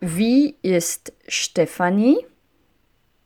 [0.00, 2.24] Wie ist Stefanie?